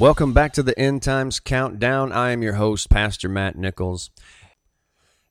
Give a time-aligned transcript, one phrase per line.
[0.00, 2.10] Welcome back to the End Times Countdown.
[2.10, 4.08] I am your host, Pastor Matt Nichols.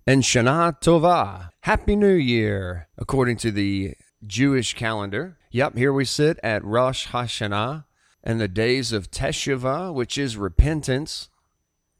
[0.05, 3.95] And Shana Tova, Happy New Year, according to the
[4.27, 5.39] Jewish calendar.
[5.49, 7.85] Yep, here we sit at Rosh Hashanah
[8.23, 11.30] and the days of Teshuvah, which is repentance,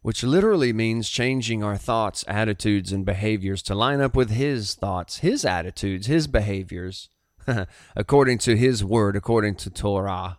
[0.02, 5.18] which literally means changing our thoughts, attitudes, and behaviors to line up with His thoughts,
[5.18, 7.08] His attitudes, His behaviors,
[7.96, 10.38] according to His word, according to Torah.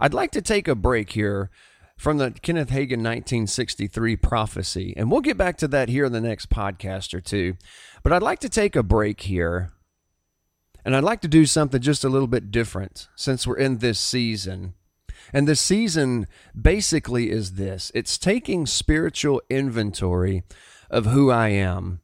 [0.00, 1.50] I'd like to take a break here
[1.96, 6.20] from the Kenneth Hagin 1963 prophecy, and we'll get back to that here in the
[6.20, 7.56] next podcast or two.
[8.02, 9.72] But I'd like to take a break here,
[10.84, 13.98] and I'd like to do something just a little bit different since we're in this
[13.98, 14.74] season.
[15.32, 16.26] And the season
[16.60, 20.44] basically is this it's taking spiritual inventory
[20.90, 22.00] of who I am,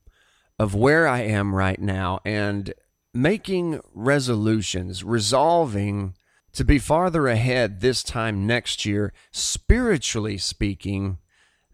[0.58, 2.74] of where I am right now, and
[3.14, 6.14] making resolutions, resolving
[6.54, 11.18] to be farther ahead this time next year, spiritually speaking,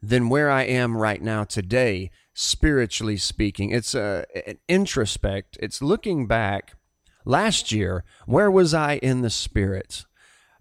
[0.02, 3.70] than where I am right now today, spiritually speaking.
[3.70, 6.74] It's a, an introspect, it's looking back.
[7.26, 10.06] Last year, where was I in the spirit?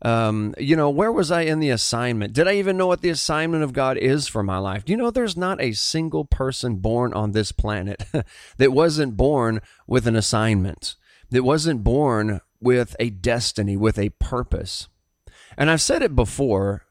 [0.01, 2.33] Um, you know, where was I in the assignment?
[2.33, 4.85] Did I even know what the assignment of God is for my life?
[4.85, 8.03] Do you know there's not a single person born on this planet
[8.57, 10.95] that wasn't born with an assignment,
[11.31, 14.87] that wasn't born with a destiny, with a purpose.
[15.57, 16.85] And I've said it before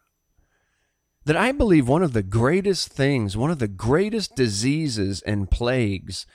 [1.24, 6.27] that I believe one of the greatest things, one of the greatest diseases and plagues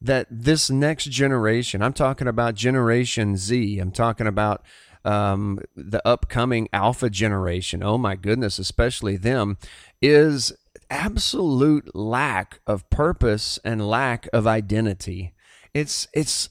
[0.00, 4.62] that this next generation, I'm talking about Generation Z, I'm talking about
[5.06, 9.56] um, the upcoming Alpha generation, oh my goodness, especially them,
[10.02, 10.52] is
[10.90, 15.32] absolute lack of purpose and lack of identity.
[15.72, 16.48] It's, it's,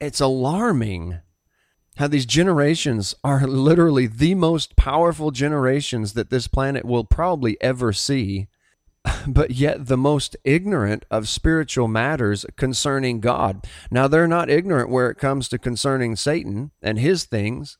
[0.00, 1.18] it's alarming
[1.96, 7.92] how these generations are literally the most powerful generations that this planet will probably ever
[7.92, 8.48] see,
[9.26, 13.64] but yet the most ignorant of spiritual matters concerning God.
[13.90, 17.78] Now, they're not ignorant where it comes to concerning Satan and his things,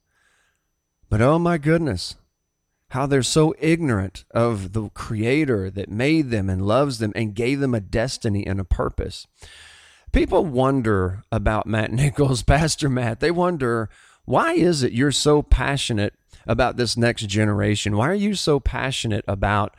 [1.10, 2.16] but oh my goodness,
[2.90, 7.60] how they're so ignorant of the Creator that made them and loves them and gave
[7.60, 9.26] them a destiny and a purpose.
[10.16, 13.20] People wonder about Matt Nichols, Pastor Matt.
[13.20, 13.90] They wonder
[14.24, 16.14] why is it you're so passionate
[16.46, 17.98] about this next generation?
[17.98, 19.76] Why are you so passionate about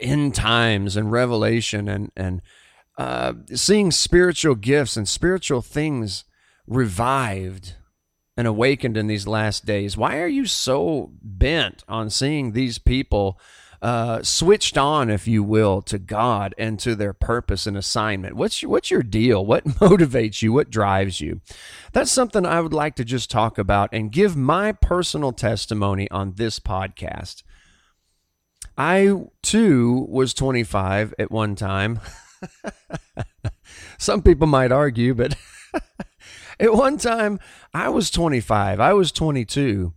[0.00, 2.42] end times and revelation and and
[2.98, 6.24] uh, seeing spiritual gifts and spiritual things
[6.66, 7.76] revived
[8.36, 9.96] and awakened in these last days?
[9.96, 13.38] Why are you so bent on seeing these people?
[13.82, 18.36] Uh, switched on, if you will, to God and to their purpose and assignment?
[18.36, 19.44] What's your, what's your deal?
[19.44, 20.52] What motivates you?
[20.52, 21.40] What drives you?
[21.92, 26.34] That's something I would like to just talk about and give my personal testimony on
[26.34, 27.42] this podcast.
[28.76, 32.00] I too was 25 at one time.
[33.98, 35.36] Some people might argue, but
[36.60, 37.38] at one time
[37.74, 38.80] I was 25.
[38.80, 39.92] I was 22.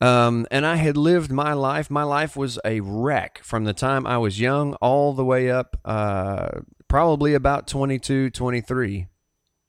[0.00, 1.90] Um, and I had lived my life.
[1.90, 5.78] My life was a wreck from the time I was young all the way up,
[5.84, 9.06] uh, probably about 22, 23.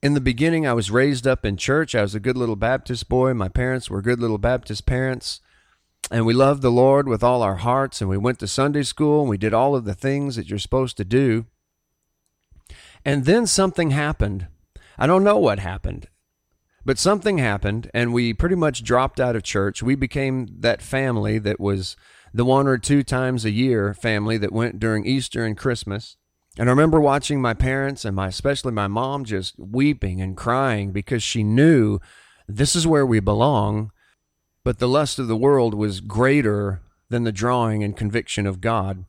[0.01, 1.93] In the beginning, I was raised up in church.
[1.93, 3.33] I was a good little Baptist boy.
[3.33, 5.41] My parents were good little Baptist parents.
[6.09, 8.01] And we loved the Lord with all our hearts.
[8.01, 10.59] And we went to Sunday school and we did all of the things that you're
[10.59, 11.45] supposed to do.
[13.05, 14.47] And then something happened.
[14.97, 16.07] I don't know what happened.
[16.83, 19.83] But something happened, and we pretty much dropped out of church.
[19.83, 21.95] We became that family that was
[22.33, 26.17] the one or two times a year family that went during Easter and Christmas.
[26.57, 30.91] And I remember watching my parents and my especially my mom just weeping and crying
[30.91, 31.99] because she knew
[32.47, 33.91] this is where we belong,
[34.63, 39.05] but the lust of the world was greater than the drawing and conviction of God.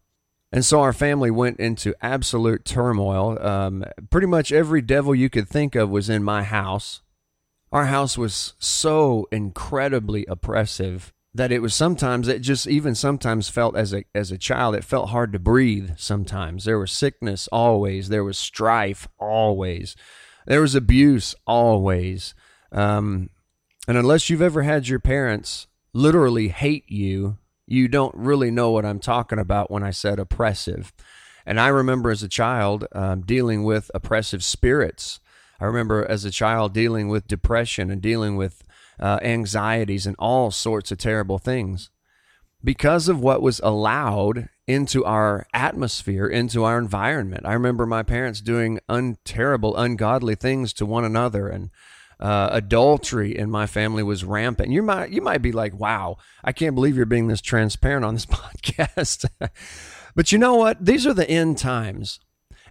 [0.52, 3.38] And so our family went into absolute turmoil.
[3.44, 7.00] Um, pretty much every devil you could think of was in my house
[7.72, 13.74] our house was so incredibly oppressive that it was sometimes it just even sometimes felt
[13.74, 16.64] as a as a child it felt hard to breathe sometimes.
[16.64, 18.10] There was sickness always.
[18.10, 19.96] There was strife always.
[20.46, 22.34] There was abuse always.
[22.70, 23.30] Um,
[23.88, 28.84] and unless you've ever had your parents literally hate you you don't really know what
[28.84, 30.92] i'm talking about when i said oppressive.
[31.46, 35.20] And i remember as a child um, dealing with oppressive spirits
[35.62, 38.64] I remember as a child dealing with depression and dealing with
[38.98, 41.88] uh, anxieties and all sorts of terrible things
[42.64, 47.46] because of what was allowed into our atmosphere, into our environment.
[47.46, 51.70] I remember my parents doing un- terrible, ungodly things to one another and
[52.20, 54.70] Uh, adultery in my family was rampant.
[54.70, 58.14] You might you might be like, "Wow, I can't believe you're being this transparent on
[58.14, 59.24] this podcast."
[60.14, 60.84] but you know what?
[60.84, 62.20] These are the end times.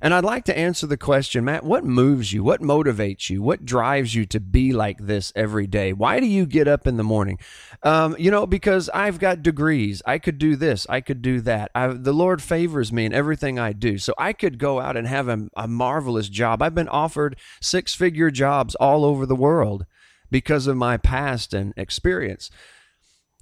[0.02, 2.44] And I'd like to answer the question, Matt, what moves you?
[2.44, 3.44] What motivates you?
[3.44, 5.94] What drives you to be like this every day?
[5.94, 7.38] Why do you get up in the morning?
[7.84, 10.02] Um, you know, because I've got degrees.
[10.04, 10.88] I could do this.
[10.90, 11.70] I could do that.
[11.76, 14.00] I, the Lord favors me in everything I do.
[14.00, 16.64] So I could go out and have a, a marvelous job.
[16.64, 19.86] I've been offered six figure jobs all over the world
[20.32, 22.50] because of my past and experience.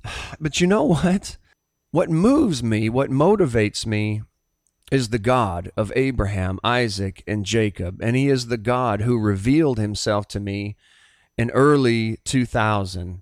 [0.41, 1.37] But you know what?
[1.91, 4.21] What moves me, what motivates me
[4.91, 9.77] is the God of Abraham, Isaac, and Jacob, and He is the God who revealed
[9.77, 10.75] Himself to me
[11.37, 13.21] in early 2000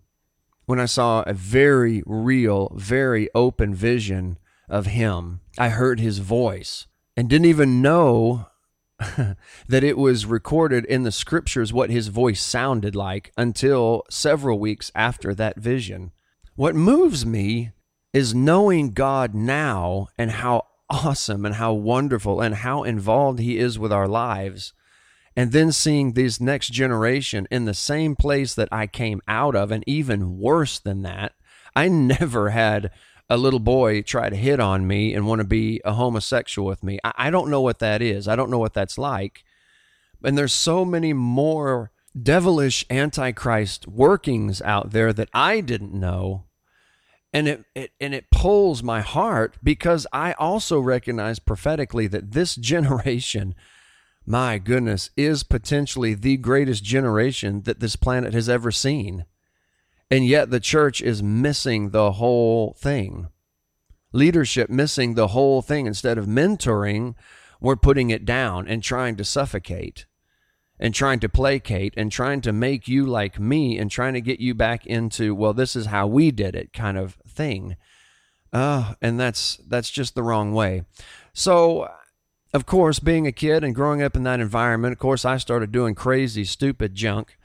[0.66, 4.38] when I saw a very real, very open vision
[4.70, 5.42] of Him.
[5.58, 8.48] I heard His voice and didn't even know
[8.98, 14.92] that it was recorded in the scriptures what His voice sounded like until several weeks
[14.96, 16.12] after that vision.
[16.56, 17.72] What moves me
[18.14, 23.78] is knowing God now and how awesome and how wonderful and how involved he is
[23.78, 24.74] with our lives.
[25.36, 29.72] And then seeing this next generation in the same place that I came out of,
[29.72, 31.34] and even worse than that,
[31.76, 32.92] I never had
[33.30, 36.84] a little boy try to hit on me and want to be a homosexual with
[36.84, 36.98] me.
[37.04, 38.28] I, I don't know what that is.
[38.28, 39.44] I don't know what that's like.
[40.24, 46.46] And there's so many more devilish antichrist workings out there that I didn't know
[47.34, 52.56] and it, it and it pulls my heart because I also recognize prophetically that this
[52.72, 53.56] generation
[54.30, 59.26] my goodness is potentially the greatest generation that this planet has ever seen.
[60.12, 63.30] And yet the church is missing the whole thing.
[64.12, 65.88] Leadership missing the whole thing.
[65.88, 67.16] Instead of mentoring
[67.60, 70.06] we're putting it down and trying to suffocate
[70.80, 74.40] and trying to placate and trying to make you like me and trying to get
[74.40, 77.76] you back into well this is how we did it kind of thing.
[78.54, 80.84] Uh, and that's that's just the wrong way.
[81.34, 81.90] So
[82.54, 85.72] of course being a kid and growing up in that environment of course i started
[85.72, 87.38] doing crazy stupid junk.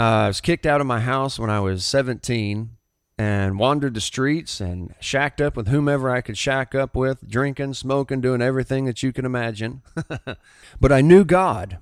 [0.00, 2.70] Uh, i was kicked out of my house when i was 17
[3.16, 7.72] and wandered the streets and shacked up with whomever i could shack up with drinking
[7.72, 9.82] smoking doing everything that you can imagine.
[10.80, 11.78] But i knew god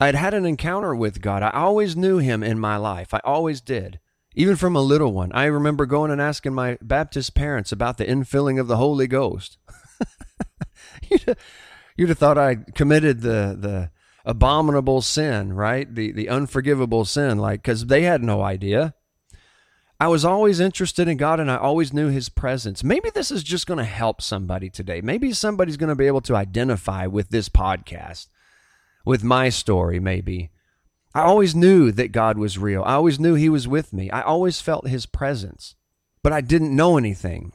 [0.00, 1.42] I'd had an encounter with God.
[1.42, 3.12] I always knew Him in my life.
[3.12, 3.98] I always did.
[4.34, 5.32] Even from a little one.
[5.32, 9.58] I remember going and asking my Baptist parents about the infilling of the Holy Ghost.
[11.10, 11.38] you'd, have,
[11.96, 13.90] you'd have thought I committed the, the
[14.24, 15.92] abominable sin, right?
[15.92, 18.94] The, the unforgivable sin, like, because they had no idea.
[19.98, 22.84] I was always interested in God and I always knew His presence.
[22.84, 25.00] Maybe this is just going to help somebody today.
[25.00, 28.28] Maybe somebody's going to be able to identify with this podcast
[29.08, 30.50] with my story, maybe.
[31.14, 32.82] I always knew that God was real.
[32.82, 34.10] I always knew He was with me.
[34.10, 35.74] I always felt His presence,
[36.22, 37.54] but I didn't know anything.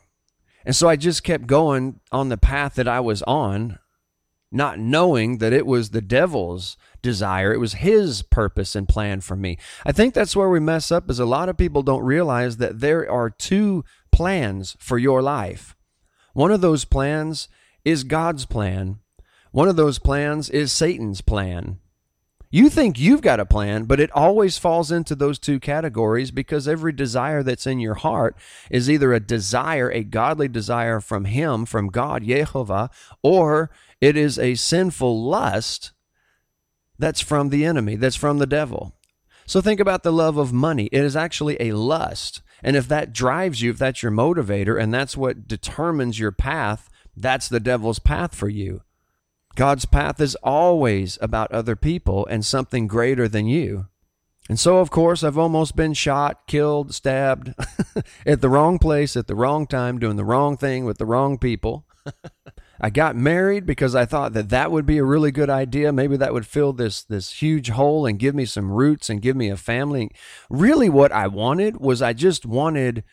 [0.65, 3.77] And so I just kept going on the path that I was on,
[4.51, 7.53] not knowing that it was the devil's desire.
[7.53, 9.59] It was his purpose and plan for me.
[9.85, 12.79] I think that's where we mess up is a lot of people don't realize that
[12.79, 15.75] there are two plans for your life.
[16.33, 17.47] One of those plans
[17.85, 18.99] is God's plan,
[19.53, 21.77] one of those plans is Satan's plan.
[22.49, 26.67] You think you've got a plan, but it always falls into those two categories because
[26.67, 28.35] every desire that's in your heart
[28.71, 32.89] is either a desire, a godly desire from Him, from God, Jehovah,
[33.21, 33.69] or
[34.01, 35.91] it is a sinful lust
[36.97, 38.95] that's from the enemy, that's from the devil.
[39.45, 40.89] So think about the love of money.
[40.91, 42.41] It is actually a lust.
[42.63, 46.89] And if that drives you, if that's your motivator, and that's what determines your path,
[47.15, 48.81] that's the devil's path for you.
[49.55, 53.87] God's path is always about other people and something greater than you.
[54.49, 57.53] And so, of course, I've almost been shot, killed, stabbed
[58.25, 61.37] at the wrong place at the wrong time, doing the wrong thing with the wrong
[61.37, 61.85] people.
[62.81, 65.93] I got married because I thought that that would be a really good idea.
[65.93, 69.37] Maybe that would fill this this huge hole and give me some roots and give
[69.37, 70.11] me a family.
[70.49, 73.05] Really, what I wanted was I just wanted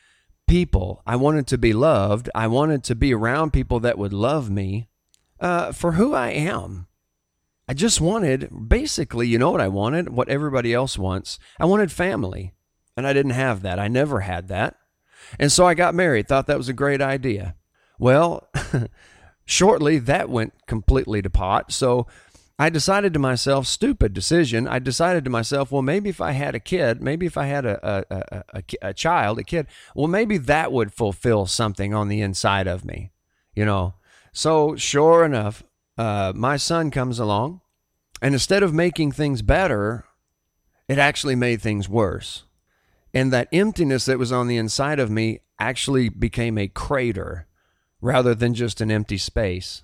[0.49, 1.02] people.
[1.06, 2.28] I wanted to be loved.
[2.35, 4.88] I wanted to be around people that would love me
[5.40, 6.87] uh, for who I am.
[7.68, 10.09] I just wanted, basically, you know what I wanted?
[10.09, 11.38] What everybody else wants.
[11.59, 12.54] I wanted family.
[12.97, 13.78] And I didn't have that.
[13.78, 14.76] I never had that.
[15.38, 17.54] And so I got married, thought that was a great idea.
[17.99, 18.49] Well,
[19.44, 21.73] shortly that went completely to pot.
[21.73, 22.06] So
[22.59, 24.68] I decided to myself, stupid decision.
[24.68, 27.64] I decided to myself, well, maybe if I had a kid, maybe if I had
[27.64, 32.20] a, a, a, a, child, a kid, well, maybe that would fulfill something on the
[32.20, 33.12] inside of me,
[33.54, 33.94] you know.
[34.32, 35.62] So, sure enough,
[35.99, 37.60] uh, my son comes along,
[38.22, 40.04] and instead of making things better,
[40.88, 42.44] it actually made things worse.
[43.12, 47.46] And that emptiness that was on the inside of me actually became a crater
[48.00, 49.82] rather than just an empty space.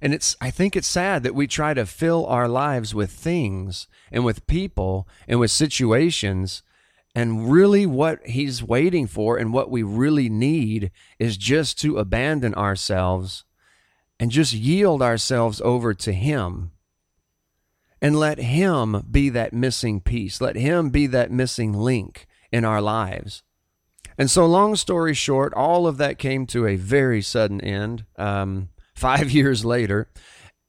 [0.00, 3.86] And it's I think it's sad that we try to fill our lives with things
[4.10, 6.62] and with people and with situations
[7.14, 12.54] and really what he's waiting for and what we really need is just to abandon
[12.54, 13.44] ourselves
[14.20, 16.72] and just yield ourselves over to him
[18.00, 20.40] and let him be that missing piece.
[20.40, 23.42] Let him be that missing link in our lives.
[24.16, 28.04] And so, long story short, all of that came to a very sudden end.
[28.16, 30.08] Um, five years later,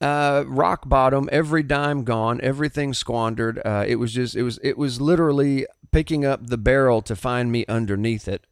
[0.02, 3.60] uh, rock bottom, every dime gone, everything squandered.
[3.66, 7.52] Uh, it was just, it was, it was literally picking up the barrel to find
[7.52, 8.46] me underneath it.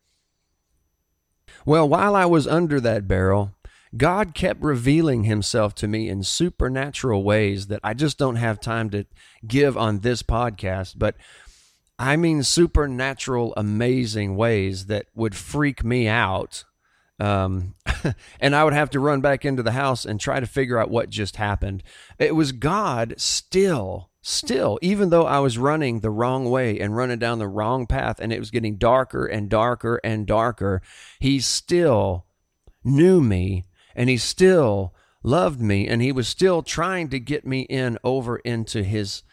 [1.64, 3.54] Well, while I was under that barrel,
[3.98, 8.90] God kept revealing himself to me in supernatural ways that I just don't have time
[8.92, 9.06] to
[9.46, 10.96] give on this podcast.
[10.98, 11.16] But
[12.00, 16.64] I mean, supernatural, amazing ways that would freak me out.
[17.20, 17.74] Um,
[18.40, 20.92] and I would have to run back into the house and try to figure out
[20.92, 21.82] what just happened.
[22.20, 27.18] It was God still, still, even though I was running the wrong way and running
[27.18, 30.84] down the wrong path and it was getting darker and darker and darker,
[31.20, 32.26] He still
[32.84, 33.66] knew me
[33.98, 38.38] and He still loved me and He was still trying to get me in over
[38.38, 39.24] into His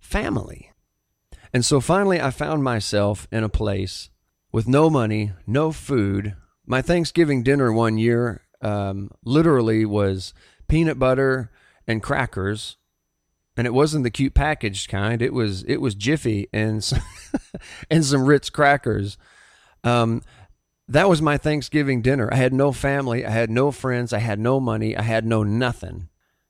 [0.00, 0.72] family.
[1.52, 4.10] And so finally, I found myself in a place
[4.52, 6.34] with no money, no food.
[6.66, 10.32] My Thanksgiving dinner one year um, literally was
[10.68, 11.50] peanut butter
[11.86, 12.76] and crackers,
[13.56, 15.20] and it wasn't the cute packaged kind.
[15.20, 17.02] It was it was Jiffy and some,
[17.90, 19.18] and some Ritz crackers.
[19.84, 20.22] Um,
[20.88, 22.28] that was my Thanksgiving dinner.
[22.32, 25.42] I had no family, I had no friends, I had no money, I had no
[25.42, 26.08] nothing.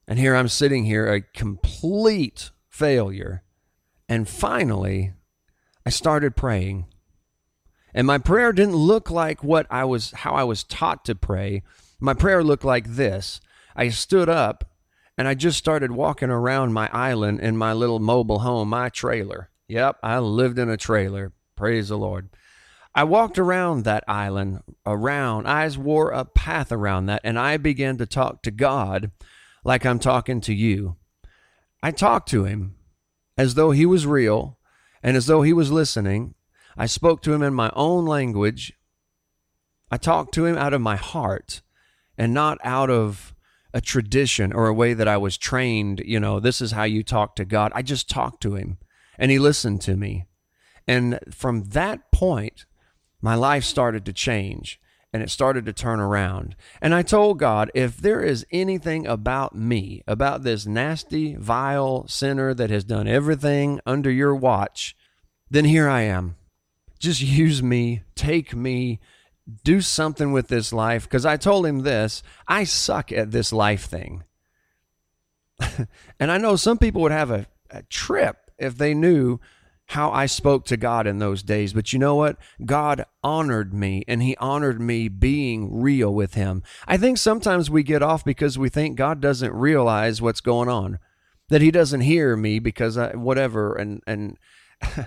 [0.09, 3.43] And here I'm sitting here, a complete failure
[4.12, 5.15] and finally,
[5.87, 6.85] I started praying.
[7.95, 11.62] And my prayer didn't look like what I was how I was taught to pray.
[11.99, 13.41] My prayer looked like this.
[13.75, 14.71] I stood up
[15.17, 19.49] and I just started walking around my island in my little mobile home, my trailer.
[19.67, 21.33] Yep, I lived in a trailer.
[21.57, 22.29] Praise the Lord.
[22.95, 27.97] I walked around that island, around, I wore a path around that, and I began
[27.99, 29.11] to talk to God
[29.65, 30.97] like I'm talking to you.
[31.83, 32.77] I talked to Him
[33.37, 34.59] as though he was real
[35.03, 36.35] and as though he was listening.
[36.77, 38.73] I spoke to him in my own language.
[39.91, 41.63] I talked to him out of my heart
[42.17, 43.35] and not out of
[43.75, 46.03] a tradition or a way that I was trained.
[46.05, 47.73] You know, this is how you talk to God.
[47.75, 48.79] I just talked to him
[49.19, 50.27] and he listened to me.
[50.87, 52.65] And from that point,
[53.23, 54.79] my life started to change
[55.12, 56.57] and it started to turn around.
[56.81, 62.55] And I told God, if there is anything about me, about this nasty, vile sinner
[62.55, 64.97] that has done everything under your watch,
[65.50, 66.37] then here I am.
[66.99, 69.00] Just use me, take me,
[69.64, 71.05] do something with this life.
[71.05, 74.25] Because I told him this I suck at this life thing.
[76.19, 79.41] and I know some people would have a, a trip if they knew
[79.87, 81.73] how I spoke to God in those days.
[81.73, 82.37] But you know what?
[82.65, 86.62] God honored me and He honored me being real with Him.
[86.87, 90.99] I think sometimes we get off because we think God doesn't realize what's going on,
[91.49, 94.39] that He doesn't hear me because I, whatever, and, and,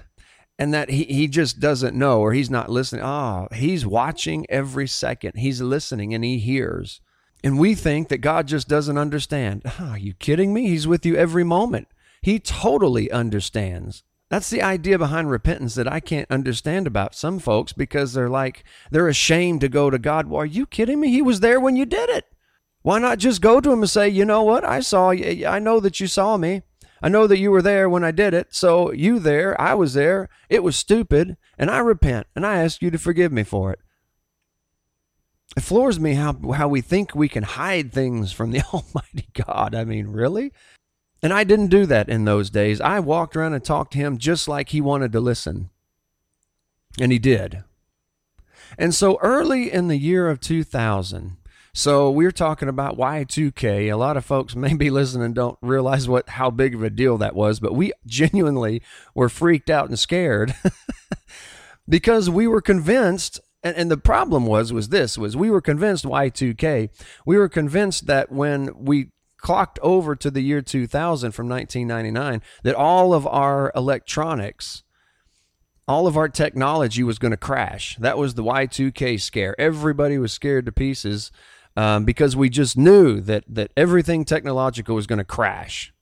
[0.57, 3.01] and that he, he just doesn't know or he's not listening.
[3.03, 5.33] Ah, oh, he's watching every second.
[5.35, 7.01] He's listening and he hears.
[7.43, 9.63] And we think that God just doesn't understand.
[9.79, 10.67] Oh, are you kidding me?
[10.67, 11.87] He's with you every moment.
[12.21, 14.03] He totally understands.
[14.35, 18.65] That's the idea behind repentance that I can't understand about some folks because they're like,
[18.91, 20.27] they're ashamed to go to God.
[20.27, 21.07] Well, are you kidding me?
[21.07, 22.25] He was there when you did it.
[22.81, 24.65] Why not just go to him and say, you know what?
[24.65, 25.47] I saw you.
[25.47, 26.63] I know that you saw me.
[27.01, 28.53] I know that you were there when I did it.
[28.53, 30.27] So you there, I was there.
[30.49, 31.37] It was stupid.
[31.57, 33.79] And I repent and I ask you to forgive me for it.
[35.55, 39.73] It floors me how, how we think we can hide things from the Almighty God.
[39.73, 40.51] I mean, really?
[41.25, 42.79] And I didn't do that in those days.
[42.79, 45.71] I walked around and talked to him just like he wanted to listen.
[47.01, 47.63] And he did.
[48.77, 51.37] And so early in the year of 2000,
[51.73, 53.91] so we're talking about Y2K.
[53.91, 57.17] A lot of folks may be listening don't realize what how big of a deal
[57.17, 58.83] that was, but we genuinely
[59.15, 60.53] were freaked out and scared
[61.89, 66.05] because we were convinced and, and the problem was was this was we were convinced
[66.05, 66.89] Y2K.
[67.25, 69.09] We were convinced that when we
[69.45, 74.81] clocked over to the year 2000 from 1999 that all of our electronics
[75.87, 80.31] all of our technology was going to crash that was the y2k scare everybody was
[80.31, 81.31] scared to pieces
[81.77, 85.93] um, because we just knew that that everything technological was going to crash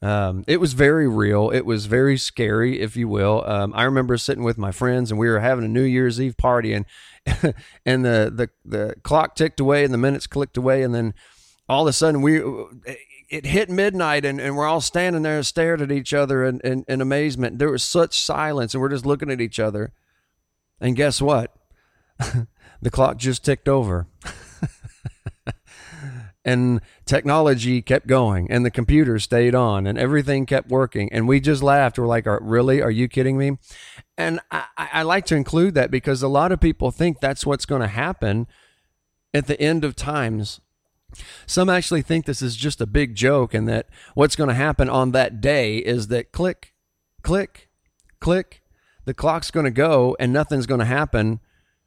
[0.00, 1.50] Um, it was very real.
[1.50, 3.44] It was very scary, if you will.
[3.46, 6.38] Um, I remember sitting with my friends and we were having a New Year's Eve
[6.38, 6.86] party, and
[7.84, 11.12] and the, the the clock ticked away and the minutes clicked away, and then
[11.70, 12.42] all of a sudden we
[13.30, 16.58] it hit midnight and, and we're all standing there and stared at each other in,
[16.60, 17.60] in, in amazement.
[17.60, 19.92] There was such silence, and we're just looking at each other.
[20.80, 21.54] And guess what?
[22.82, 24.08] the clock just ticked over.
[26.44, 31.38] and technology kept going and the computer stayed on and everything kept working and we
[31.38, 33.58] just laughed we're like are, really are you kidding me
[34.16, 37.66] and I, I like to include that because a lot of people think that's what's
[37.66, 38.46] going to happen
[39.34, 40.62] at the end of times
[41.46, 44.88] some actually think this is just a big joke and that what's going to happen
[44.88, 46.74] on that day is that click
[47.22, 47.68] click
[48.20, 48.62] click
[49.04, 51.40] the clock's going to go and nothing's going to happen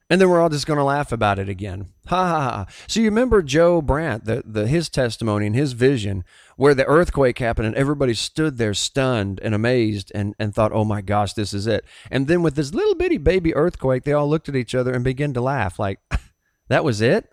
[0.10, 1.88] and then we're all just going to laugh about it again.
[2.08, 2.66] Ha ha ha.
[2.88, 6.24] So you remember Joe Brandt, the, the his testimony and his vision,
[6.56, 10.84] where the earthquake happened and everybody stood there stunned and amazed and, and thought, oh
[10.84, 11.86] my gosh, this is it.
[12.12, 15.04] And then with this little bitty baby earthquake, they all looked at each other and
[15.04, 16.00] began to laugh like,
[16.68, 17.33] that was it?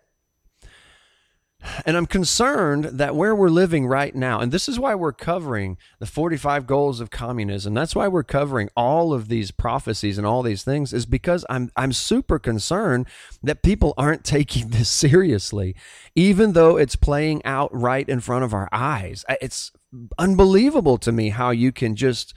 [1.85, 5.77] And I'm concerned that where we're living right now, and this is why we're covering
[5.99, 7.75] the 45 goals of communism.
[7.75, 11.71] That's why we're covering all of these prophecies and all these things, is because I'm
[11.77, 13.07] I'm super concerned
[13.43, 15.75] that people aren't taking this seriously,
[16.15, 19.25] even though it's playing out right in front of our eyes.
[19.41, 19.73] It's
[20.19, 22.35] unbelievable to me how you can just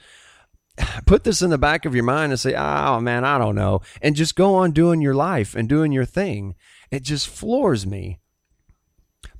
[1.06, 3.80] put this in the back of your mind and say, "Oh man, I don't know,"
[4.02, 6.54] and just go on doing your life and doing your thing.
[6.90, 8.20] It just floors me.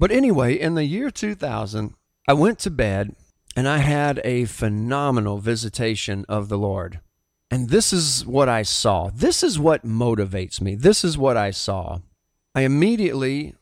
[0.04, 1.94] But anyway, in the year 2000,
[2.28, 3.16] I went to bed
[3.56, 7.00] and I had a phenomenal visitation of the Lord.
[7.50, 9.08] And this is what I saw.
[9.08, 10.74] This is what motivates me.
[10.74, 12.00] This is what I saw.
[12.54, 13.54] I immediately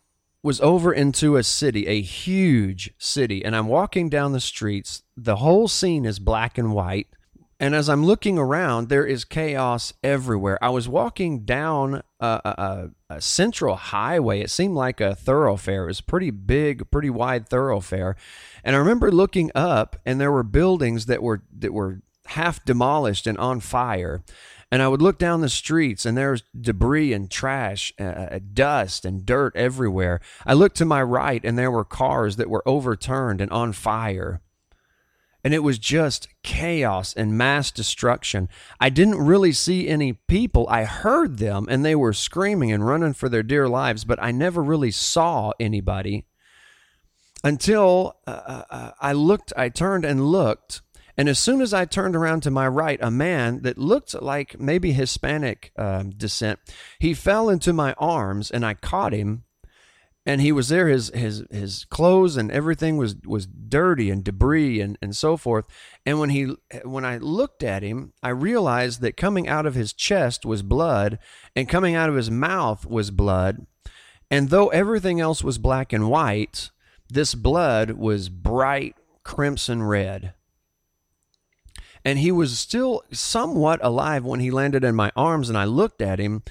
[0.42, 5.04] was over into a city, a huge city, and I'm walking down the streets.
[5.16, 7.06] The whole scene is black and white.
[7.62, 10.58] And as I'm looking around, there is chaos everywhere.
[10.60, 14.40] I was walking down a, a, a, central highway.
[14.40, 15.84] It seemed like a thoroughfare.
[15.84, 18.16] It was pretty big, pretty wide thoroughfare.
[18.64, 23.28] And I remember looking up, and there were buildings that were that were half demolished
[23.28, 24.24] and on fire.
[24.72, 29.04] And I would look down the streets, and there's debris and trash, uh, uh dust
[29.04, 30.20] and dirt everywhere.
[30.44, 34.40] I looked to my right, and there were cars that were overturned and on fire
[35.44, 38.48] and it was just chaos and mass destruction.
[38.80, 40.66] I didn't really see any people.
[40.68, 44.30] I heard them and they were screaming and running for their dear lives, but I
[44.30, 46.26] never really saw anybody
[47.44, 50.82] until uh, uh, uh I looked, I turned and looked.
[51.16, 54.58] And as soon as I turned around to my right, a man that looked like
[54.58, 56.58] maybe Hispanic uh, descent,
[57.00, 59.44] he fell into my arms and I caught him
[60.24, 60.88] and he was there.
[60.88, 65.66] His his his clothes and everything was was dirty and debris and and so forth.
[66.06, 66.54] And when he
[66.84, 71.18] when i looked at him i realized that coming out of his chest was blood
[71.56, 73.66] and coming out of his mouth was blood.
[74.30, 76.70] And though everything else was black and white
[77.08, 80.34] this blood was bright crimson red.
[82.04, 86.00] And he was still somewhat alive when he landed in my arms and i looked
[86.00, 86.44] at him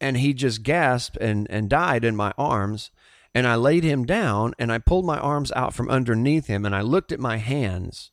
[0.00, 2.90] and he just gasped and and died in my arms
[3.38, 6.74] and I laid him down and I pulled my arms out from underneath him and
[6.74, 8.10] I looked at my hands.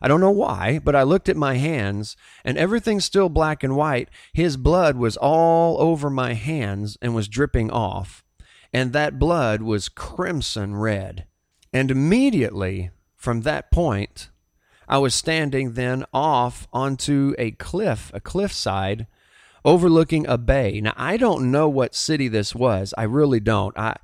[0.00, 3.76] I don't know why, but I looked at my hands and everything's still black and
[3.76, 4.08] white.
[4.32, 8.24] His blood was all over my hands and was dripping off.
[8.72, 11.26] And that blood was crimson red.
[11.70, 14.30] And immediately from that point,
[14.88, 19.08] I was standing then off onto a cliff, a cliffside,
[19.62, 20.80] overlooking a bay.
[20.80, 22.94] Now, I don't know what city this was.
[22.96, 23.76] I really don't.
[23.78, 23.96] I,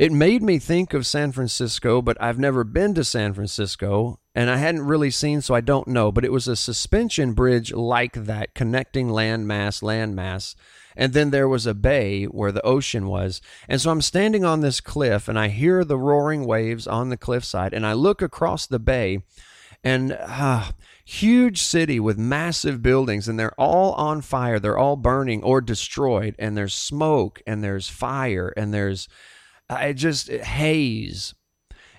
[0.00, 4.48] it made me think of San Francisco, but I've never been to San Francisco and
[4.48, 6.10] I hadn't really seen, so I don't know.
[6.10, 10.54] But it was a suspension bridge like that, connecting landmass, landmass.
[10.96, 13.42] And then there was a bay where the ocean was.
[13.68, 17.18] And so I'm standing on this cliff and I hear the roaring waves on the
[17.18, 19.18] cliffside and I look across the bay
[19.84, 20.72] and ah,
[21.04, 24.58] huge city with massive buildings and they're all on fire.
[24.58, 29.06] They're all burning or destroyed and there's smoke and there's fire and there's
[29.70, 31.34] I just haze.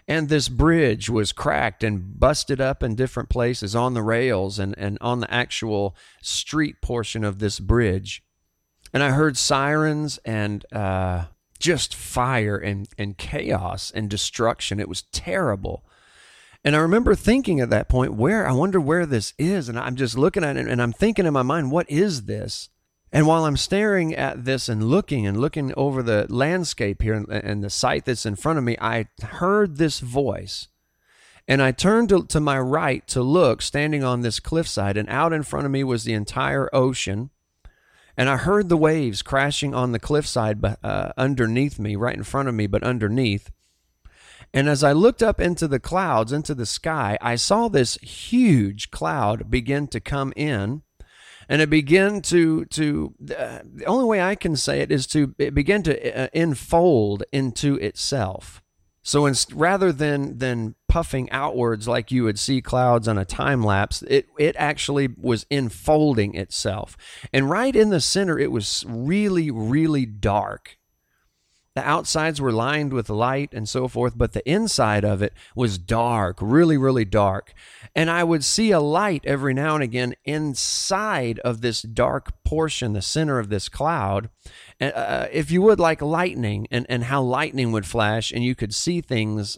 [0.07, 4.75] And this bridge was cracked and busted up in different places on the rails and,
[4.77, 8.21] and on the actual street portion of this bridge.
[8.93, 11.25] And I heard sirens and uh,
[11.59, 14.81] just fire and, and chaos and destruction.
[14.81, 15.85] It was terrible.
[16.65, 19.69] And I remember thinking at that point, where, I wonder where this is.
[19.69, 22.69] And I'm just looking at it and I'm thinking in my mind, what is this?
[23.11, 27.27] And while I'm staring at this and looking and looking over the landscape here and,
[27.29, 30.69] and, the site that's in front of me, I heard this voice.
[31.47, 35.33] And I turned to, to my right to look, standing on this cliffside, and out
[35.33, 37.31] in front of me was the entire ocean.
[38.15, 42.47] And I heard the waves crashing on the cliffside uh, underneath me, right in front
[42.47, 43.51] of me, but underneath.
[44.53, 48.91] And as I looked up into the clouds, into the sky, I saw this huge
[48.91, 50.83] cloud begin to come in.
[51.51, 55.35] And it began to to uh, the only way I can say it is to
[55.37, 58.61] it began to uh, enfold into itself.
[59.03, 63.65] So in, rather than than puffing outwards like you would see clouds on a time
[63.65, 66.95] lapse, it it actually was enfolding itself.
[67.33, 70.77] And right in the center it was really really dark.
[71.73, 75.77] The outsides were lined with light and so forth, but the inside of it was
[75.77, 77.53] dark, really, really dark.
[77.95, 82.91] And I would see a light every now and again inside of this dark portion,
[82.91, 84.29] the center of this cloud.
[84.81, 88.75] Uh, if you would, like lightning, and, and how lightning would flash, and you could
[88.75, 89.57] see things,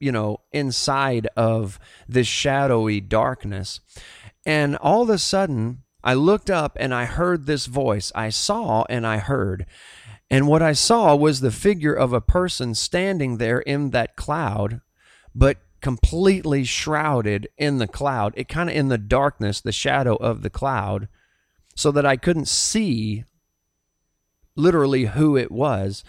[0.00, 3.78] you know, inside of this shadowy darkness.
[4.44, 8.12] And all of a sudden, I looked up and I heard this voice.
[8.14, 9.64] I saw and I heard.
[10.30, 14.80] And what I saw was the figure of a person standing there in that cloud,
[15.34, 18.32] but completely shrouded in the cloud.
[18.36, 21.08] It kind of in the darkness, the shadow of the cloud,
[21.76, 23.24] so that I couldn't see
[24.56, 26.04] literally who it was.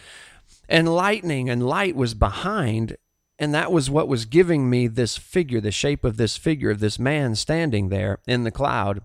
[0.69, 2.97] And lightning and light was behind,
[3.37, 6.79] and that was what was giving me this figure, the shape of this figure, of
[6.79, 9.01] this man standing there in the cloud.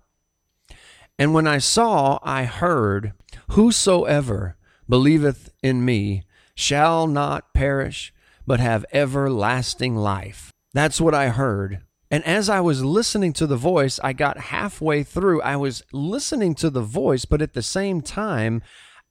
[1.18, 3.12] And when I saw, I heard,
[3.50, 4.56] Whosoever
[4.90, 6.24] believeth in me
[6.54, 8.12] shall not perish,
[8.46, 10.52] but have everlasting life.
[10.74, 11.80] That's what I heard.
[12.10, 15.40] And as I was listening to the voice, I got halfway through.
[15.42, 18.62] I was listening to the voice, but at the same time,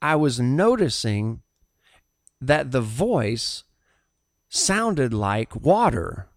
[0.02, 1.42] I was noticing
[2.42, 3.64] that the voice
[4.50, 6.29] sounded like water.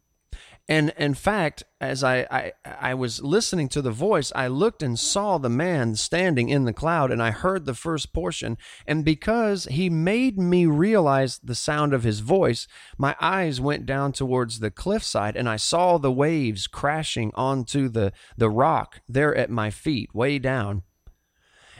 [0.73, 4.99] And in fact, as I, I, I was listening to the voice, I looked and
[4.99, 8.57] saw the man standing in the cloud, and I heard the first portion.
[8.87, 14.13] And because he made me realize the sound of his voice, my eyes went down
[14.13, 19.51] towards the cliffside, and I saw the waves crashing onto the, the rock there at
[19.51, 20.85] my feet, way down.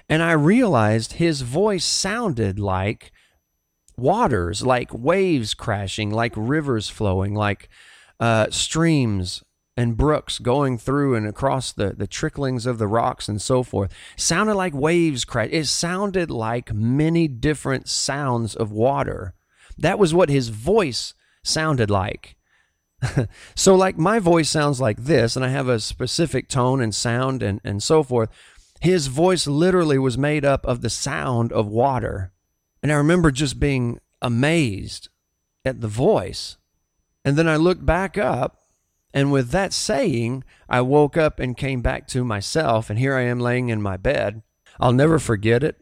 [0.07, 3.11] And I realized his voice sounded like
[3.97, 7.71] waters, like waves crashing, like rivers flowing, like
[8.23, 9.43] uh, streams
[9.77, 13.93] and brooks going through and across the, the tricklings of the rocks and so forth.
[14.17, 15.49] Sounded like waves crash.
[15.51, 19.35] It sounded like many different sounds of water.
[19.77, 22.37] That was what his voice sounded like.
[23.57, 27.43] so, like my voice sounds like this, and I have a specific tone and sound
[27.43, 28.29] and, and so forth.
[28.81, 32.31] His voice literally was made up of the sound of water.
[32.85, 35.09] And I remember just being amazed
[35.65, 36.57] at the voice.
[37.25, 38.59] And then I looked back up,
[39.15, 43.23] and with that saying, I woke up and came back to myself, and here I
[43.23, 44.43] am laying in my bed.
[44.81, 45.77] I'll never forget it.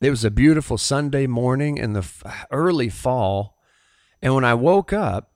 [0.00, 2.04] It was a beautiful Sunday morning in the
[2.50, 3.56] early fall.
[4.20, 5.32] And when I woke up,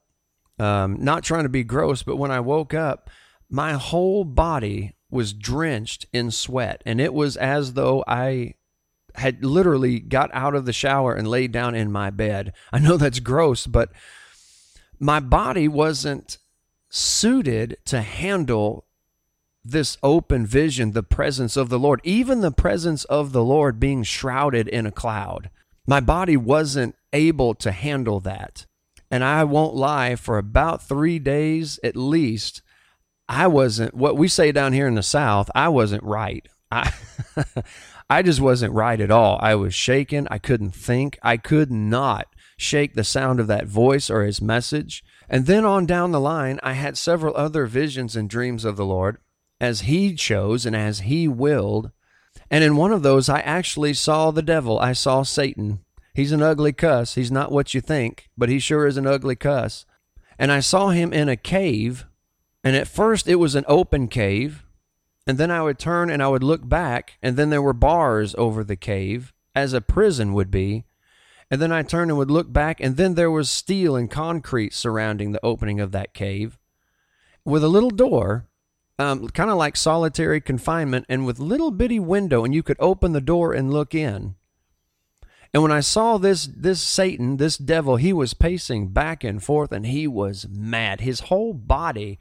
[0.59, 3.09] um, not trying to be gross, but when I woke up,
[3.49, 6.81] my whole body was drenched in sweat.
[6.85, 8.55] And it was as though I
[9.15, 12.53] had literally got out of the shower and laid down in my bed.
[12.71, 13.89] I know that's gross, but
[14.99, 16.37] my body wasn't
[16.89, 18.85] suited to handle
[19.63, 24.03] this open vision, the presence of the Lord, even the presence of the Lord being
[24.03, 25.49] shrouded in a cloud.
[25.85, 28.65] My body wasn't able to handle that.
[29.09, 32.61] And I won't lie, for about three days at least,
[33.29, 36.45] I wasn't, what we say down here in the South, I wasn't right.
[36.71, 36.93] I,
[38.09, 39.39] I just wasn't right at all.
[39.41, 40.27] I was shaken.
[40.29, 41.17] I couldn't think.
[41.21, 45.03] I could not shake the sound of that voice or his message.
[45.29, 48.85] And then on down the line, I had several other visions and dreams of the
[48.85, 49.17] Lord
[49.59, 51.91] as he chose and as he willed.
[52.49, 54.79] And in one of those, I actually saw the devil.
[54.79, 55.83] I saw Satan.
[56.13, 57.15] He's an ugly cuss.
[57.15, 59.85] He's not what you think, but he sure is an ugly cuss.
[60.39, 62.05] And I saw him in a cave.
[62.63, 64.63] And at first, it was an open cave.
[65.27, 68.33] And then I would turn and I would look back, and then there were bars
[68.37, 70.85] over the cave, as a prison would be.
[71.49, 74.73] And then I turned and would look back, and then there was steel and concrete
[74.73, 76.57] surrounding the opening of that cave
[77.45, 78.47] with a little door,
[78.99, 83.13] um, kind of like solitary confinement, and with little bitty window, and you could open
[83.13, 84.35] the door and look in.
[85.53, 89.71] And when I saw this this Satan, this devil, he was pacing back and forth,
[89.71, 90.99] and he was mad.
[90.99, 92.19] His whole body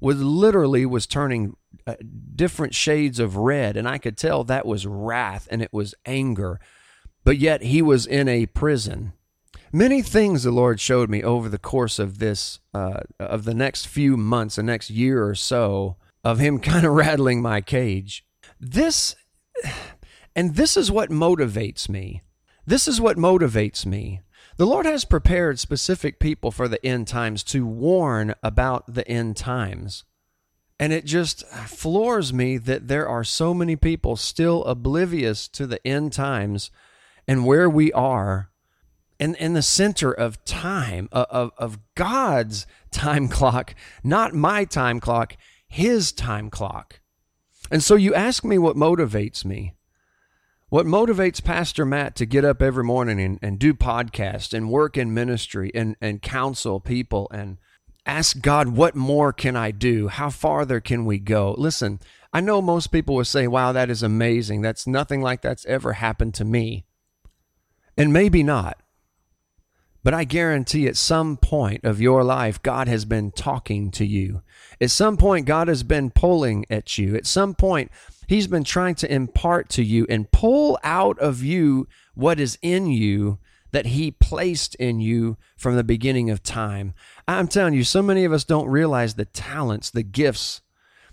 [0.00, 1.96] was literally was turning uh,
[2.36, 6.60] different shades of red, and I could tell that was wrath and it was anger
[7.28, 9.12] but yet he was in a prison.
[9.70, 13.86] Many things the Lord showed me over the course of this, uh, of the next
[13.86, 18.24] few months, the next year or so, of Him kind of rattling my cage.
[18.58, 19.14] This,
[20.34, 22.22] and this is what motivates me.
[22.64, 24.22] This is what motivates me.
[24.56, 29.36] The Lord has prepared specific people for the end times to warn about the end
[29.36, 30.04] times.
[30.80, 35.86] And it just floors me that there are so many people still oblivious to the
[35.86, 36.70] end times
[37.28, 38.50] and where we are
[39.20, 44.98] in, in the center of time, uh, of, of God's time clock, not my time
[44.98, 45.36] clock,
[45.68, 47.00] His time clock.
[47.70, 49.74] And so you ask me what motivates me.
[50.70, 54.98] What motivates Pastor Matt to get up every morning and, and do podcasts and work
[54.98, 57.56] in ministry and, and counsel people and
[58.04, 60.08] ask God, what more can I do?
[60.08, 61.54] How farther can we go?
[61.56, 62.00] Listen,
[62.34, 64.60] I know most people will say, wow, that is amazing.
[64.60, 66.84] That's nothing like that's ever happened to me.
[67.98, 68.78] And maybe not.
[70.04, 74.42] But I guarantee at some point of your life, God has been talking to you.
[74.80, 77.16] At some point, God has been pulling at you.
[77.16, 77.90] At some point,
[78.28, 82.86] He's been trying to impart to you and pull out of you what is in
[82.86, 83.38] you
[83.72, 86.94] that He placed in you from the beginning of time.
[87.26, 90.62] I'm telling you, so many of us don't realize the talents, the gifts,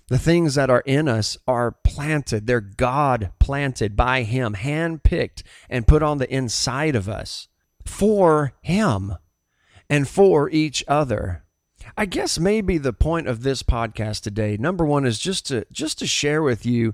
[0.07, 2.45] the things that are in us are planted.
[2.45, 7.47] They're God planted by Him, hand picked and put on the inside of us
[7.83, 9.15] for Him
[9.89, 11.43] and for each other.
[11.97, 15.99] I guess maybe the point of this podcast today, number one, is just to just
[15.99, 16.93] to share with you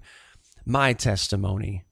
[0.66, 1.86] my testimony,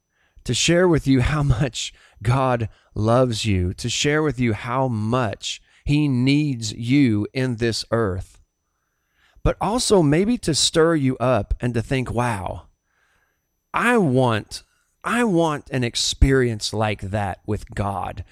[0.44, 5.62] to share with you how much God loves you, to share with you how much
[5.86, 8.39] He needs you in this earth
[9.44, 12.68] but also maybe to stir you up and to think, wow,
[13.74, 14.64] I want,
[15.04, 18.24] I want an experience like that with God.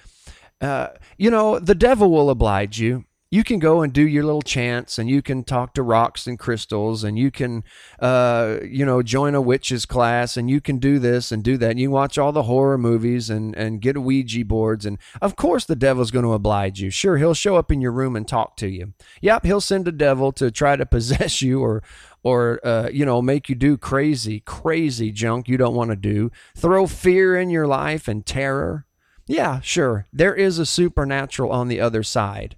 [0.60, 4.42] Uh, you know, the devil will oblige you you can go and do your little
[4.42, 7.62] chants and you can talk to rocks and crystals and you can
[8.00, 11.72] uh, you know join a witch's class and you can do this and do that.
[11.72, 14.86] And you watch all the horror movies and and get ouija boards.
[14.86, 16.90] And of course the devil's going to oblige you.
[16.90, 18.94] Sure he'll show up in your room and talk to you.
[19.20, 21.82] Yep he'll send a devil to try to possess you or
[22.22, 26.30] or uh, you know make you do crazy crazy junk you don't want to do.
[26.56, 28.86] Throw fear in your life and terror.
[29.26, 32.56] Yeah sure there is a supernatural on the other side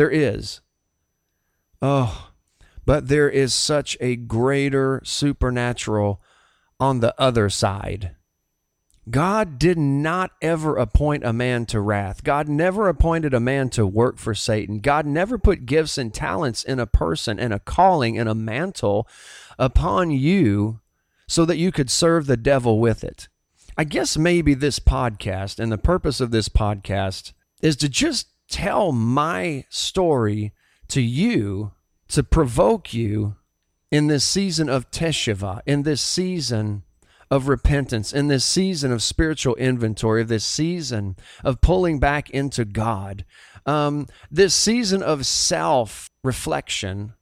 [0.00, 0.62] there is.
[1.82, 2.30] Oh,
[2.86, 6.22] but there is such a greater supernatural
[6.80, 8.16] on the other side.
[9.10, 12.24] God did not ever appoint a man to wrath.
[12.24, 14.78] God never appointed a man to work for Satan.
[14.78, 19.06] God never put gifts and talents in a person and a calling and a mantle
[19.58, 20.80] upon you
[21.28, 23.28] so that you could serve the devil with it.
[23.76, 28.92] I guess maybe this podcast and the purpose of this podcast is to just tell
[28.92, 30.52] my story
[30.88, 31.72] to you
[32.08, 33.36] to provoke you
[33.90, 36.82] in this season of Teshuvah, in this season
[37.30, 42.64] of repentance, in this season of spiritual inventory, of this season of pulling back into
[42.64, 43.24] God,
[43.66, 47.14] um, this season of self reflection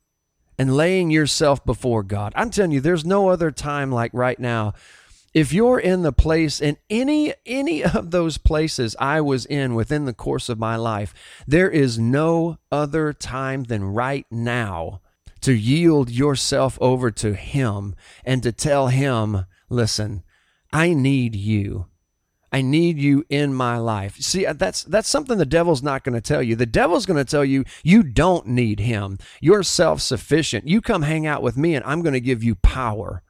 [0.59, 2.33] and laying yourself before God.
[2.35, 4.73] I'm telling you, there's no other time like right now
[5.35, 10.05] if you're in the place in any any of those places I was in within
[10.05, 11.15] the course of my life,
[11.47, 15.01] there is no other time than right now
[15.41, 20.25] to yield yourself over to him and to tell him, listen,
[20.73, 21.87] I need you.
[22.51, 24.17] I need you in my life.
[24.17, 26.57] See, uh, that's that's something the devil's not going to tell you.
[26.57, 29.19] The devil's going to tell you you don't need him.
[29.41, 30.67] You're self-sufficient.
[30.67, 33.23] You come hang out with me and I'm going to give you power.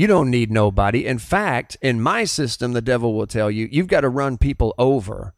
[0.00, 1.04] You don't need nobody.
[1.04, 4.74] In fact, in my system, the devil will tell you, you've got to run people
[4.78, 5.34] over.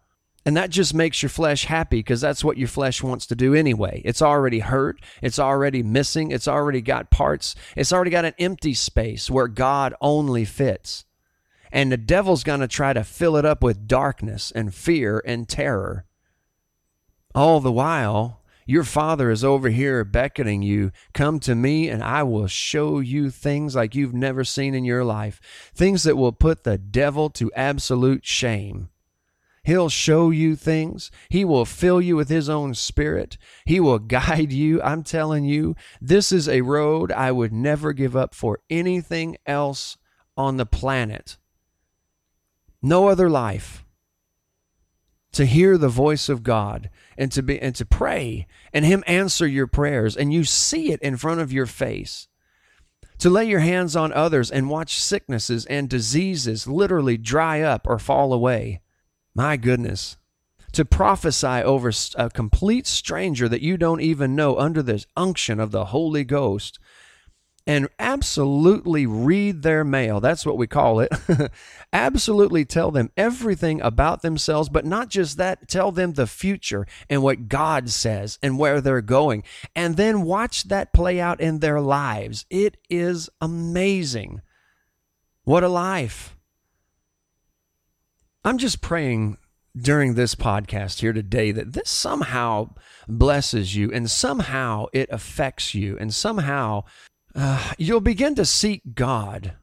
[0.46, 3.55] And that just makes your flesh happy because that's what your flesh wants to do
[3.55, 4.03] anyway.
[4.05, 5.01] It's already hurt.
[5.20, 6.31] It's already missing.
[6.31, 7.57] It's already got parts.
[7.75, 11.07] It's already got an empty space where God only fits.
[11.72, 15.48] And the devil's going to try to fill it up with darkness and fear and
[15.48, 16.05] terror.
[17.35, 18.41] All the while,
[18.73, 20.93] your father is over here beckoning you.
[21.13, 25.05] Come to me, and I will show you things like you've never seen in your
[25.05, 25.43] life,
[25.75, 28.89] things that will put the devil to absolute shame.
[29.63, 31.11] He'll show you things.
[31.29, 33.37] He will fill you with His own Spirit.
[33.67, 34.81] He will guide you.
[34.81, 39.99] I'm telling you, this is a road I would never give up for anything else
[40.35, 41.37] on the planet.
[42.81, 43.85] No other life
[45.33, 49.47] to hear the voice of God and to be and to pray and him answer
[49.47, 52.29] your prayers and you see it in front of your face.
[53.18, 57.99] To lay your hands on others and watch sicknesses and diseases literally dry up or
[57.99, 58.81] fall away.
[59.35, 60.16] My goodness.
[60.73, 65.71] to prophesy over a complete stranger that you don't even know under the unction of
[65.71, 66.79] the Holy Ghost
[67.66, 70.20] and absolutely read their mail.
[70.20, 71.11] That's what we call it.
[71.92, 77.22] absolutely tell them everything about themselves, but not just that, tell them the future and
[77.22, 79.44] what God says and where they're going.
[79.77, 82.46] And then watch that play out in their lives.
[82.51, 84.42] It is amazing.
[85.44, 86.37] What a life.
[88.44, 89.38] I'm just praying
[89.77, 92.75] during this podcast here today that this somehow
[93.09, 96.85] blesses you and somehow it affects you and somehow
[97.35, 99.55] uh, you'll begin to seek God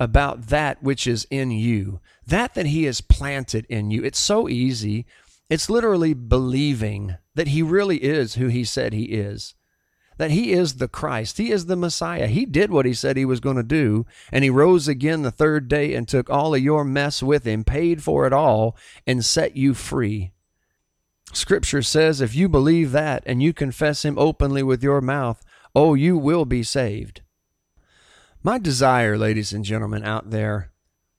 [0.00, 4.02] about that which is in you, that that He has planted in you.
[4.02, 5.06] It's so easy.
[5.48, 9.54] It's literally believing that He really is who He said He is,
[10.18, 12.26] that He is the Christ, He is the Messiah.
[12.26, 15.30] He did what He said He was going to do, and He rose again the
[15.30, 19.24] third day and took all of your mess with Him, paid for it all, and
[19.24, 20.32] set you free.
[21.32, 25.42] Scripture says if you believe that and you confess Him openly with your mouth,
[25.74, 27.22] oh, you will be saved.
[28.42, 30.70] My desire, ladies and gentlemen out there,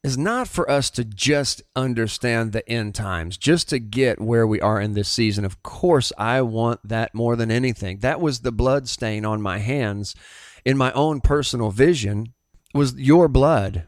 [0.04, 4.60] is not for us to just understand the end times, just to get where we
[4.60, 5.46] are in this season.
[5.46, 8.00] Of course, I want that more than anything.
[8.00, 10.14] That was the blood stain on my hands
[10.66, 12.34] in my own personal vision
[12.74, 13.88] was your blood.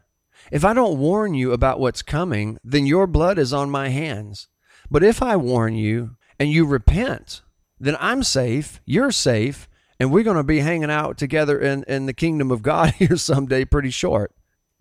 [0.51, 4.47] If I don't warn you about what's coming, then your blood is on my hands.
[4.91, 7.41] But if I warn you and you repent,
[7.79, 9.67] then I'm safe, you're safe,
[9.99, 13.17] and we're going to be hanging out together in, in the kingdom of God here
[13.17, 14.33] someday pretty short.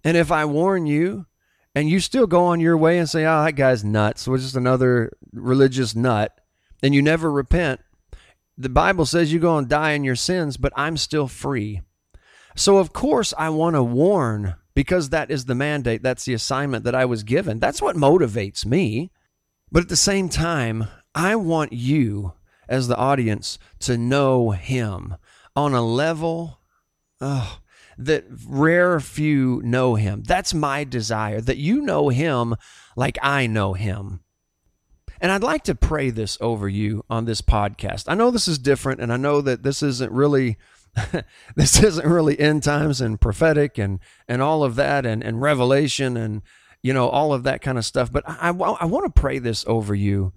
[0.03, 1.27] And if I warn you
[1.75, 4.57] and you still go on your way and say, oh, that guy's nuts, we're just
[4.57, 6.39] another religious nut,
[6.83, 7.81] and you never repent,
[8.57, 11.81] the Bible says you're going to die in your sins, but I'm still free.
[12.55, 16.85] So, of course, I want to warn because that is the mandate, that's the assignment
[16.85, 17.59] that I was given.
[17.59, 19.11] That's what motivates me.
[19.73, 22.35] But at the same time, I want you
[22.69, 25.17] as the audience to know him
[25.57, 26.61] on a level
[27.21, 27.59] oh,
[27.97, 30.23] that rare few know him.
[30.25, 32.57] That's my desire, that you know him
[32.97, 34.21] like I know him.
[35.21, 38.05] And I'd like to pray this over you on this podcast.
[38.09, 40.59] I know this is different, and I know that this isn't really.
[41.57, 43.99] this isn't really end times and prophetic and
[44.29, 46.41] and all of that and and revelation and
[46.85, 49.41] you know all of that kind of stuff but i, I, I want to pray
[49.41, 50.33] this over you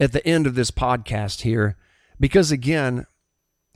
[0.00, 1.76] at the end of this podcast here
[2.20, 3.06] because again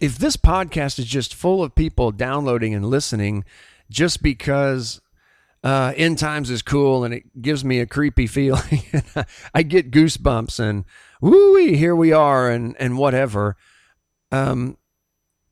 [0.00, 3.44] if this podcast is just full of people downloading and listening
[3.88, 5.00] just because
[5.64, 8.82] uh, end times is cool and it gives me a creepy feeling
[9.54, 10.84] i get goosebumps and
[11.20, 13.56] woo here we are and and whatever
[14.30, 14.78] um,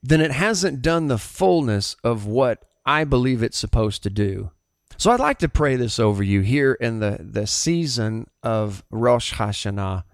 [0.02, 4.50] then it hasn't done the fullness of what i believe it's supposed to do.
[4.96, 9.34] So i'd like to pray this over you here in the the season of rosh
[9.34, 10.04] hashanah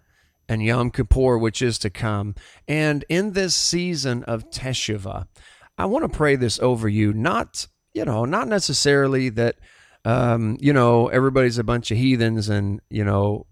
[0.48, 2.34] and Yom Kippur, which is to come.
[2.68, 5.26] And in this season of Teshuvah,
[5.78, 9.56] I want to pray this over you, not, you know, not necessarily that,
[10.04, 13.46] um, you know, everybody's a bunch of heathens and, you know,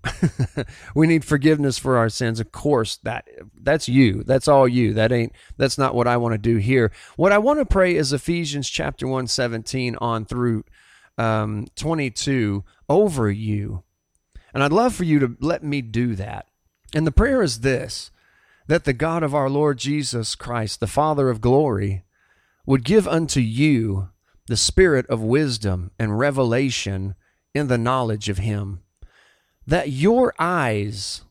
[0.94, 2.40] we need forgiveness for our sins.
[2.40, 3.28] Of course, that
[3.60, 4.22] that's you.
[4.22, 4.94] That's all you.
[4.94, 6.92] That ain't, that's not what I want to do here.
[7.16, 10.64] What I want to pray is Ephesians chapter 1, 17 on through
[11.18, 13.82] um, 22 over you.
[14.54, 16.46] And I'd love for you to let me do that.
[16.94, 18.10] And the prayer is this
[18.66, 22.04] that the God of our Lord Jesus Christ, the Father of glory,
[22.64, 24.08] would give unto you
[24.46, 27.14] the spirit of wisdom and revelation
[27.54, 28.80] in the knowledge of Him,
[29.66, 31.22] that your eyes,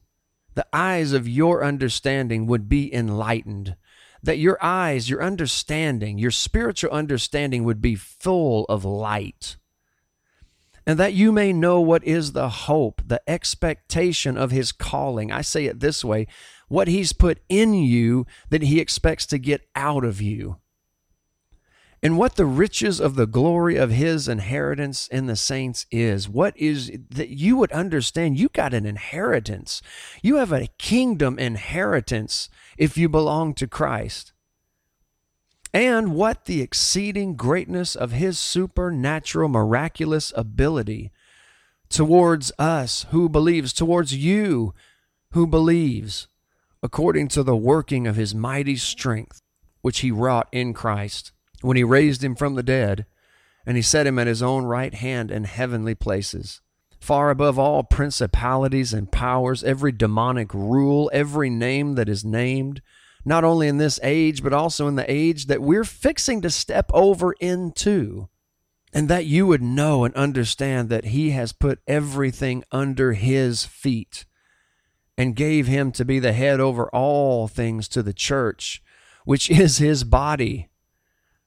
[0.54, 3.76] the eyes of your understanding, would be enlightened,
[4.22, 9.58] that your eyes, your understanding, your spiritual understanding would be full of light
[10.86, 15.32] and that you may know what is the hope, the expectation of his calling.
[15.32, 16.28] I say it this way
[16.68, 20.58] what he's put in you that he expects to get out of you.
[22.02, 26.28] And what the riches of the glory of his inheritance in the saints is.
[26.28, 29.82] What is that you would understand you got an inheritance.
[30.22, 34.33] You have a kingdom inheritance if you belong to Christ
[35.74, 41.12] and what the exceeding greatness of his supernatural, miraculous ability
[41.90, 44.74] towards us who believes, towards you
[45.32, 46.28] who believes,
[46.84, 49.42] according to the working of his mighty strength,
[49.82, 53.06] which he wrought in Christ when he raised him from the dead,
[53.66, 56.62] and he set him at his own right hand in heavenly places.
[57.00, 62.82] Far above all principalities and powers, every demonic rule, every name that is named,
[63.26, 66.90] not only in this age, but also in the age that we're fixing to step
[66.94, 68.28] over into.
[68.94, 74.26] And that you would know and understand that He has put everything under His feet.
[75.18, 78.82] and gave him to be the head over all things to the church,
[79.26, 80.70] which is his body,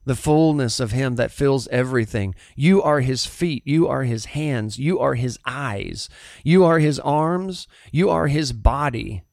[0.05, 2.33] the fullness of him that fills everything.
[2.55, 6.09] You are his feet, you are his hands, you are his eyes,
[6.45, 9.25] you are his arms, you are his body.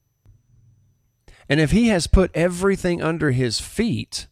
[1.54, 4.26] And if he has put everything under his feet,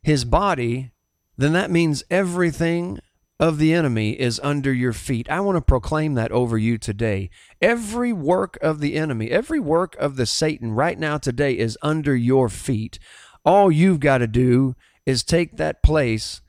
[0.00, 0.92] his body,
[1.36, 3.00] then that means everything
[3.40, 5.28] of the enemy is under your feet.
[5.28, 7.30] I want to proclaim that over you today.
[7.60, 12.14] Every work of the enemy, every work of the Satan right now today is under
[12.14, 13.00] your feet.
[13.44, 16.42] All you've got to do is take that place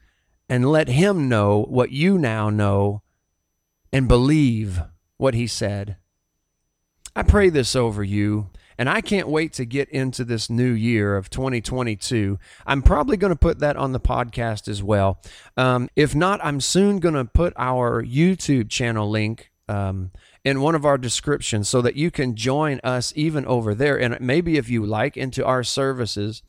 [0.47, 3.01] and let him know what you now know
[3.91, 4.79] and believe
[5.17, 5.97] what he said.
[7.15, 11.15] I pray this over you and I can't wait to get into this new year
[11.15, 12.39] of 2022.
[12.65, 15.21] I'm probably going to put that on the podcast as well.
[15.57, 20.11] Um, if not, I'm soon going to put our YouTube channel link um,
[20.43, 23.99] in one of our descriptions so that you can join us even over there.
[23.99, 26.43] And maybe if you like into our services,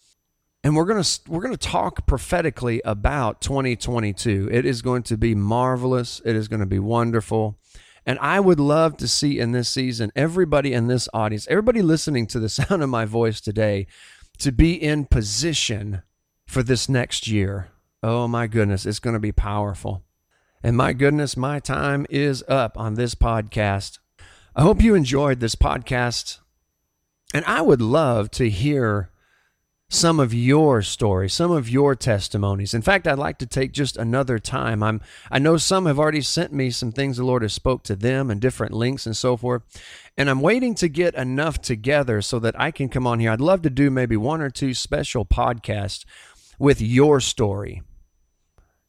[0.65, 4.49] and we're going to we're going to talk prophetically about 2022.
[4.51, 6.23] It is going to be marvelous.
[6.25, 7.59] It is going to be wonderful.
[8.07, 12.27] And I would love to see in this season everybody in this audience, everybody listening
[12.29, 13.87] to the sound of my voice today,
[14.39, 16.03] to be in position
[16.47, 17.69] for this next year.
[18.03, 20.03] Oh my goodness, it's going to be powerful.
[20.63, 23.99] And my goodness, my time is up on this podcast.
[24.57, 26.39] I hope you enjoyed this podcast.
[27.33, 29.11] And I would love to hear
[29.91, 32.75] some of your stories, some of your testimonies.
[32.75, 34.83] In fact, I'd like to take just another time.
[34.83, 37.97] I'm I know some have already sent me some things the Lord has spoke to
[37.97, 39.63] them and different links and so forth.
[40.17, 43.31] And I'm waiting to get enough together so that I can come on here.
[43.31, 46.05] I'd love to do maybe one or two special podcasts
[46.59, 47.83] with your story.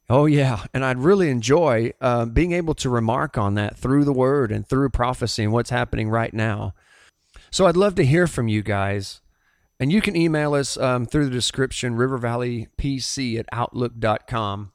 [0.08, 0.64] Oh, yeah.
[0.72, 4.66] And I'd really enjoy uh, being able to remark on that through the word and
[4.66, 6.74] through prophecy and what's happening right now.
[7.50, 9.20] So I'd love to hear from you guys.
[9.78, 14.72] And you can email us um, through the description, rivervalleypc at outlook.com.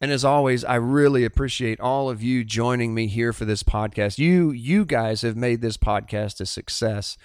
[0.00, 4.18] And as always, I really appreciate all of you joining me here for this podcast.
[4.18, 7.16] You, you guys have made this podcast a success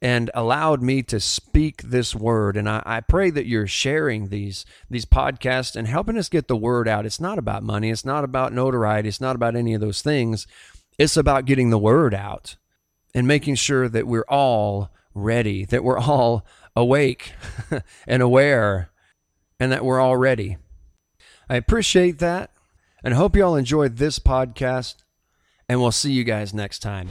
[0.00, 2.56] and allowed me to speak this word.
[2.56, 6.56] And I, I, pray that you're sharing these these podcasts and helping us get the
[6.56, 7.06] word out.
[7.06, 7.88] It's not about money.
[7.88, 9.08] It's not about notoriety.
[9.08, 10.48] It's not about any of those things.
[10.98, 12.56] It's about getting the word out
[13.14, 16.44] and making sure that we're all ready, that we're all
[16.74, 17.32] awake
[18.06, 18.90] and aware,
[19.60, 20.56] and that we're all ready.
[21.48, 22.50] I appreciate that
[23.04, 24.96] and hope you all enjoyed this podcast,
[25.68, 27.08] and we'll see you guys next time.